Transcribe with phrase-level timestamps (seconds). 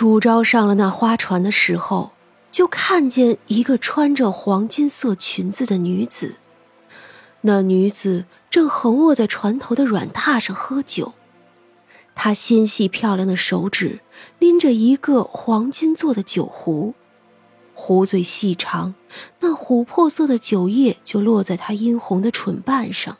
[0.00, 2.12] 楚昭上了那花船的时候，
[2.50, 6.36] 就看见一个穿着黄金色裙子的女子。
[7.42, 11.12] 那女子正横卧在船头的软榻上喝酒，
[12.14, 14.00] 她纤细漂亮的手指
[14.38, 16.94] 拎着一个黄金做的酒壶，
[17.74, 18.94] 壶嘴细长，
[19.40, 23.18] 那琥珀色的酒液就落在她殷红的唇瓣上。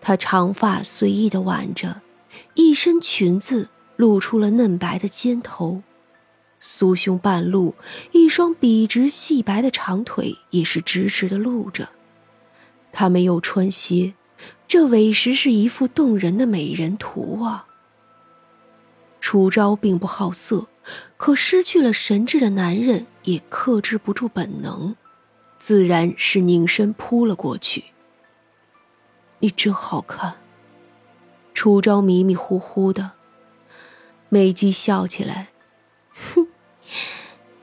[0.00, 2.00] 她长发随意的挽着，
[2.54, 3.68] 一身裙子。
[3.98, 5.82] 露出了嫩白的肩头，
[6.62, 7.74] 酥胸半露，
[8.12, 11.88] 一双笔直细白的长腿也是直直的露着。
[12.92, 14.14] 她没有穿鞋，
[14.68, 17.66] 这委实是一幅动人的美人图啊。
[19.20, 20.68] 楚昭并不好色，
[21.16, 24.94] 可失去了神智的男人也克制不住本能，
[25.58, 27.86] 自然是拧身扑了过去。
[29.40, 30.36] 你真好看，
[31.52, 33.17] 楚昭迷迷糊糊的。
[34.30, 35.48] 美姬笑起来，
[36.12, 36.46] 哼，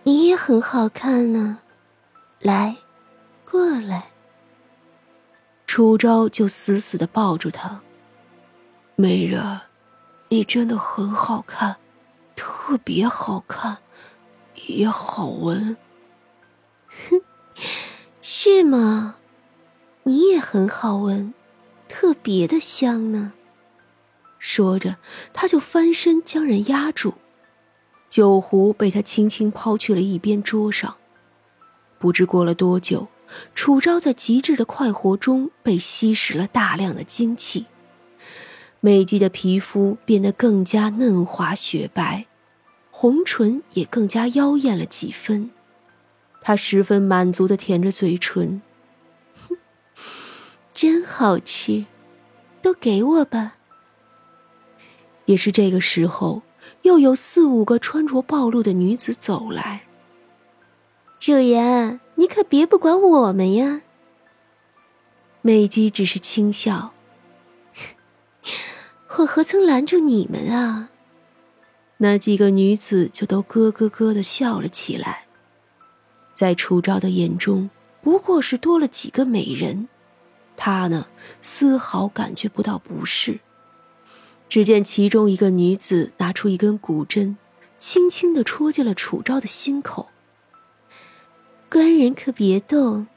[0.03, 1.59] 你也很好看呢，
[2.39, 2.77] 来，
[3.49, 4.11] 过来。
[5.67, 7.81] 楚昭就死死的抱住她。
[8.95, 9.61] 美人，
[10.29, 11.75] 你真的很好看，
[12.35, 13.77] 特别好看，
[14.67, 15.77] 也好闻。
[16.87, 17.21] 哼，
[18.21, 19.17] 是吗？
[20.03, 21.33] 你也很好闻，
[21.87, 23.33] 特别的香呢。
[24.47, 24.97] 说着，
[25.33, 27.15] 他就翻身将人压住，
[28.11, 30.97] 酒壶被他轻轻抛去了一边桌上。
[31.97, 33.07] 不知过了多久，
[33.55, 37.65] 楚昭在极致的快活中被吸食了大量的精气，
[38.81, 42.27] 美姬的皮肤变得更加嫩滑雪白，
[42.91, 45.49] 红唇也更加妖艳了几分。
[46.39, 48.61] 他十分满足的舔着嘴唇，
[49.33, 49.57] 哼，
[50.71, 51.85] 真好吃，
[52.61, 53.55] 都给我吧。
[55.25, 56.41] 也是这个时候，
[56.83, 59.83] 又有四五个穿着暴露的女子走来。
[61.19, 63.81] 主人，你可别不管我们呀。
[65.41, 66.93] 美姬只是轻笑
[69.17, 70.89] ：“我何曾拦住你们啊？”
[71.97, 75.25] 那几个女子就都咯咯咯的笑了起来。
[76.33, 77.69] 在楚昭的眼中，
[78.01, 79.87] 不过是多了几个美人，
[80.57, 81.07] 他呢，
[81.41, 83.39] 丝毫感觉不到不适。
[84.47, 87.37] 只见其中一个女子拿出一根骨针，
[87.79, 90.09] 轻轻的戳进了楚昭的心口。
[91.69, 93.07] 官人可别动，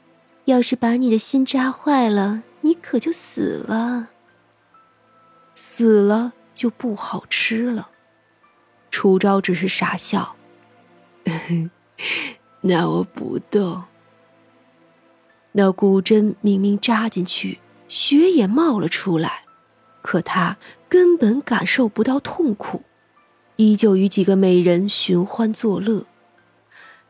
[0.45, 4.09] 要是把你的心扎坏了，你可就死了。
[5.55, 7.89] 死了就不好吃了。
[8.91, 10.35] 楚昭只是傻笑，
[12.61, 13.83] 那我不动。
[15.51, 19.43] 那骨针明明扎进去，血也冒了出来。
[20.01, 22.83] 可他根本感受不到痛苦，
[23.57, 26.05] 依旧与几个美人寻欢作乐。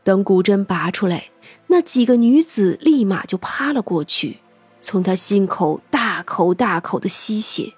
[0.03, 1.29] 等古针拔出来，
[1.67, 4.39] 那几个女子立马就趴了过去，
[4.81, 7.73] 从他心口大口大口的吸血。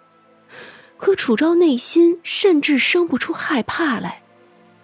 [0.97, 4.21] 可楚昭内心甚至生不出害怕来，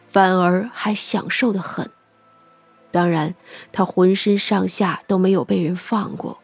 [0.08, 1.90] 反而还享受的很。
[2.90, 3.36] 当然，
[3.72, 6.40] 他浑身上下都没有被人放过，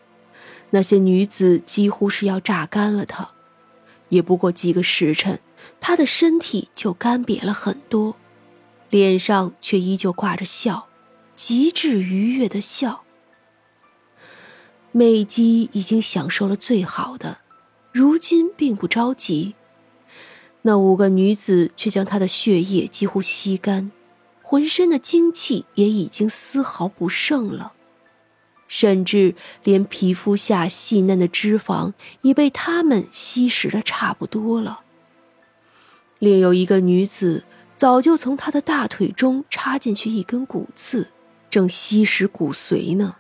[0.70, 3.33] 那些女子几乎是要榨干了他。
[4.14, 5.40] 也不过几个时辰，
[5.80, 8.16] 他的身体就干瘪了很多，
[8.92, 10.88] 脸上却依旧挂着笑，
[11.34, 13.04] 极致愉悦的笑。
[14.92, 17.40] 美姬已经享受了最好的，
[17.92, 19.56] 如今并不着急。
[20.62, 23.92] 那五个女子却将她的血液几乎吸干，
[24.44, 27.74] 浑身的精气也已经丝毫不剩了。
[28.76, 34.82] 甚至连皮肤下细嫩的脂肪也被他们吸食的差不多了。
[36.18, 37.44] 另有一个女子
[37.76, 41.10] 早就从他的大腿中插进去一根骨刺，
[41.52, 43.18] 正吸食骨髓呢。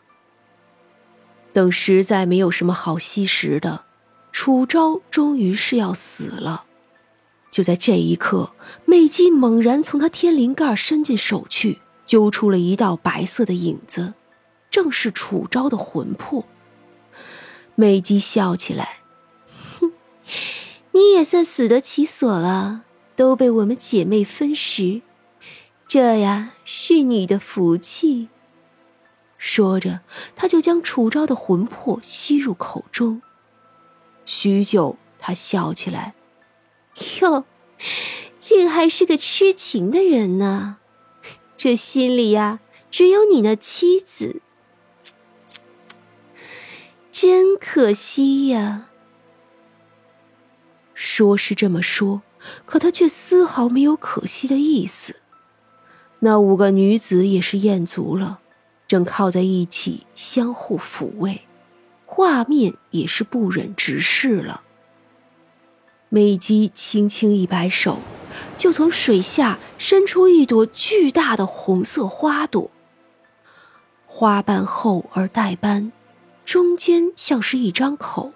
[1.53, 3.83] 等实在没有什么好吸食的，
[4.31, 6.65] 楚昭终于是要死了。
[7.51, 8.53] 就在这一刻，
[8.85, 14.15] 魅姬猛然从他天灵盖伸进手去，揪出了一道白色的影子。
[14.73, 16.45] 正是楚昭的魂魄。
[17.75, 19.01] 美姬笑起来，
[19.79, 19.93] 哼，
[20.93, 22.81] 你也算死得其所了，
[23.15, 25.03] 都被我们姐妹分食，
[25.87, 28.29] 这呀是你的福气。
[29.37, 30.01] 说着，
[30.35, 33.21] 他就将楚昭的魂魄吸入口中。
[34.25, 36.15] 许久，他笑起来，
[37.21, 37.45] 哟，
[38.39, 40.77] 竟还是个痴情的人呢，
[41.55, 42.59] 这心里呀，
[42.89, 44.41] 只有你那妻子。
[47.13, 48.87] 真可惜呀！
[50.95, 52.23] 说是这么说，
[52.65, 55.17] 可他却丝毫没有可惜的意思。
[56.21, 58.39] 那五个女子也是厌足了，
[58.87, 61.41] 正靠在一起相互抚慰，
[62.07, 64.63] 画面也是不忍直视了。
[66.09, 67.99] 美姬轻轻一摆手，
[68.57, 72.71] 就从水下伸出一朵巨大的红色花朵，
[74.07, 75.91] 花瓣厚而带斑，
[76.53, 78.31] 中间像是一张口。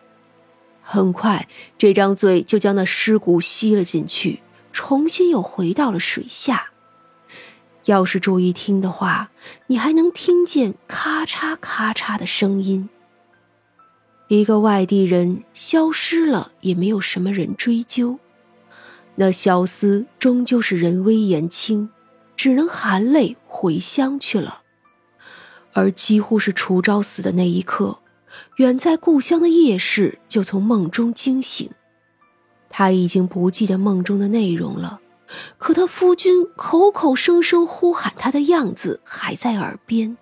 [0.82, 1.48] 很快，
[1.78, 4.42] 这张嘴就将那尸骨吸了进去，
[4.74, 6.72] 重新又回到了水下。
[7.86, 9.30] 要是注意听的话，
[9.68, 12.90] 你还能听见咔嚓咔嚓的声音。
[14.30, 18.18] 一个外地人消失了，也没有什么人追究。
[19.14, 21.92] 那小厮终究是人微言轻，
[22.36, 24.64] 只能含泪回乡去了。
[25.74, 28.00] 而几乎是楚昭死的那一刻。
[28.58, 31.70] 远在故乡的叶氏就从梦中惊醒，
[32.70, 35.00] 他已经不记得梦中的内容了，
[35.58, 40.18] 可他夫君口口声声呼喊他的样子还在耳边。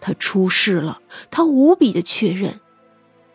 [0.00, 1.00] 他出事了，
[1.30, 2.60] 他无比的确认。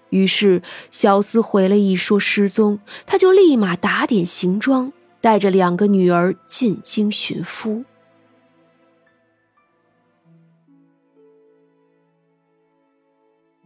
[0.10, 0.62] 于是
[0.92, 7.84] 小厮回了一说失踪，他就立马打点行装，带着两个女儿进京寻夫。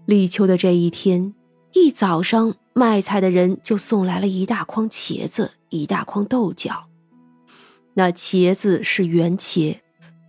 [0.07, 1.33] 立秋的这一天，
[1.73, 6.85] 一早上卖菜的人就送来了一大筐茄子，一大筐豆角。
[7.93, 9.81] 那茄子是圆茄，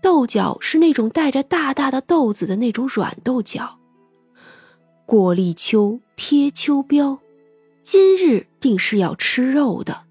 [0.03, 3.79] 豆角是那种带着大大的豆子的那种软豆角。
[5.07, 7.19] 过立秋，贴秋膘，
[7.85, 10.07] 今日定是要吃肉的。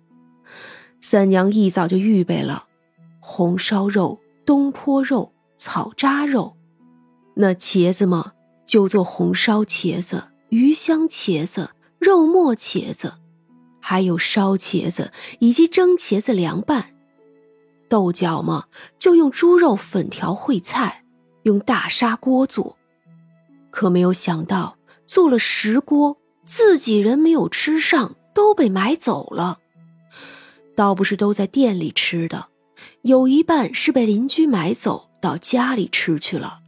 [1.01, 2.67] 三娘一早就预备了
[3.19, 6.55] 红烧肉、东坡肉、草扎肉。
[7.35, 8.31] 那茄子嘛。
[8.67, 13.13] 就做红烧茄子、鱼香茄子、肉末茄子，
[13.81, 16.93] 还有烧茄子以及蒸茄子凉拌。
[17.89, 18.65] 豆角嘛，
[18.99, 21.05] 就用猪肉粉条烩菜，
[21.43, 22.77] 用大砂锅做。
[23.71, 29.59] 可没有想到，做了十锅，自己人没有吃上，都被买走了。
[30.75, 32.47] 倒不是都在店里吃的，
[33.03, 36.59] 有一半是被邻居买走到家里吃去了。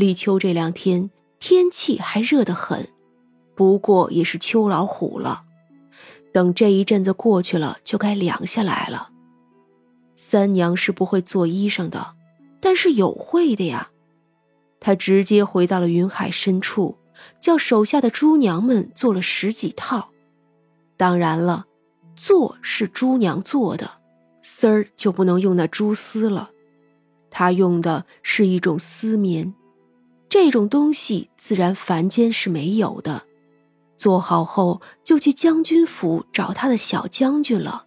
[0.00, 2.88] 立秋这两天天气还热得很，
[3.54, 5.42] 不过也是秋老虎了。
[6.32, 9.10] 等这一阵子过去了，就该凉下来了。
[10.14, 12.14] 三娘是不会做衣裳的，
[12.62, 13.90] 但是有会的呀。
[14.80, 16.96] 她直接回到了云海深处，
[17.38, 20.08] 叫手下的猪娘们做了十几套。
[20.96, 21.66] 当然了，
[22.16, 23.98] 做是猪娘做的，
[24.40, 26.52] 丝儿就不能用那猪丝了。
[27.28, 29.52] 她用的是一种丝棉。
[30.30, 33.24] 这种东西自然凡间是没有的。
[33.98, 37.84] 做好后就去将军府找他的小将军了。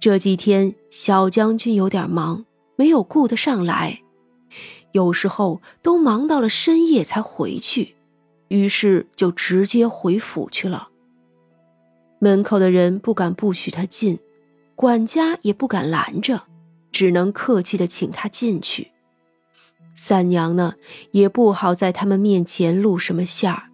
[0.00, 2.46] 这几天小将军有点忙，
[2.76, 4.00] 没有顾得上来，
[4.92, 7.94] 有时候都忙到了深夜才回去，
[8.48, 10.88] 于是就直接回府去了。
[12.20, 14.18] 门口的人不敢不许他进，
[14.74, 16.44] 管家也不敢拦着，
[16.90, 18.90] 只能客气的请他进去。
[20.00, 20.74] 三娘呢，
[21.10, 23.64] 也不好在他们面前露什么馅儿，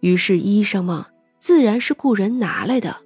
[0.00, 1.08] 于是衣裳嘛，
[1.38, 2.96] 自然是雇人拿来的。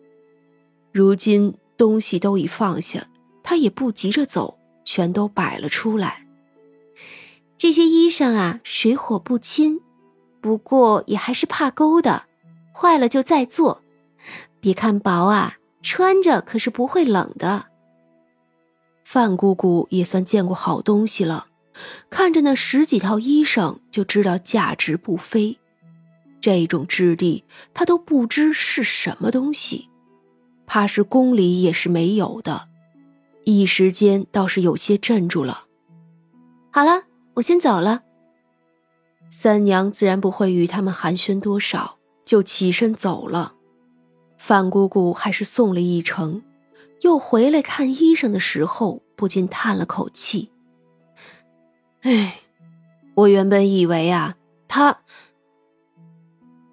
[0.93, 3.09] 如今东西都已放下，
[3.43, 6.29] 他也不急着走，全都摆了出来。
[7.59, 9.81] 这些衣裳啊，水火不侵，
[10.41, 12.27] 不过也还是怕勾的，
[12.73, 13.83] 坏了就再做。
[14.61, 17.67] 别看薄啊，穿着可是不会冷的。
[19.03, 21.49] 范姑姑也算见过好东西了。
[22.11, 25.59] 看着那十几套衣裳，就知道价值不菲。
[26.41, 29.89] 这种质地，他都不知是什么东西，
[30.67, 32.69] 怕是宫里也是没有的。
[33.45, 35.65] 一时间倒是有些镇住了。
[36.71, 37.05] 好了，
[37.35, 38.03] 我先走了。
[39.31, 43.55] 三娘自然不会与他们寒暄多少，就起身走了。
[44.39, 46.43] 范姑姑还是送了一程，
[47.01, 50.51] 又回来看衣裳的时候，不禁叹了口气。
[52.05, 52.41] 哎，
[53.15, 54.37] 我原本以为啊，
[54.69, 54.99] 他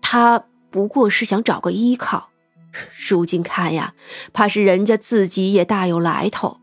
[0.01, 2.29] 他不过是想找个依靠，
[3.09, 3.93] 如今看呀，
[4.33, 6.57] 怕是人家自己也大有来头。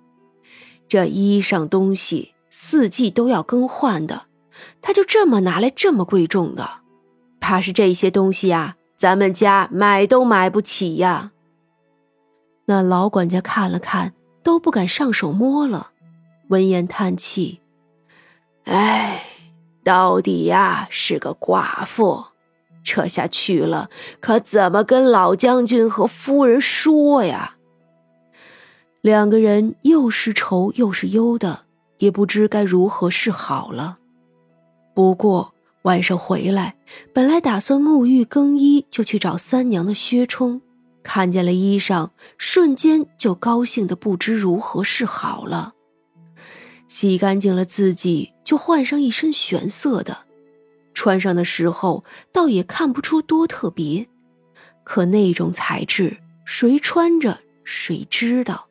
[0.86, 4.26] 这衣裳东西四季都要更换的，
[4.82, 6.80] 他就这么拿来这么贵重的，
[7.40, 11.32] 怕是这些东西呀，咱们家买都买不起呀。
[12.66, 15.92] 那老管家看了看，都不敢上手摸了，
[16.48, 17.62] 闻言叹气。
[18.68, 19.24] 哎，
[19.82, 22.26] 到底呀是个寡妇，
[22.84, 23.88] 这下去了，
[24.20, 27.56] 可怎么跟老将军和夫人说呀？
[29.00, 31.62] 两个人又是愁又是忧的，
[31.96, 33.96] 也不知该如何是好了。
[34.94, 36.76] 不过晚上回来，
[37.14, 40.60] 本来打算沐浴更衣就去找三娘的薛冲，
[41.02, 45.72] 看见了衣裳，瞬间就高兴的不知如何是好了。
[46.86, 50.24] 洗干净了自己，就换上一身玄色的，
[50.94, 52.02] 穿上的时候
[52.32, 54.08] 倒也看不出多特别，
[54.84, 58.68] 可那种材质，谁穿着谁知道。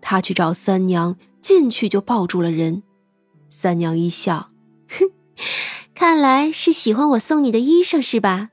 [0.00, 2.82] 他去找三娘，进去就抱住了人。
[3.50, 4.48] 三娘一笑，
[4.88, 5.10] 哼，
[5.94, 8.48] 看来是喜欢我送你的衣裳是吧？